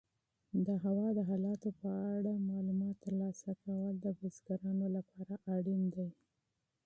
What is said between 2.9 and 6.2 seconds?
ترلاسه کول د بزګرانو لپاره اړین دي.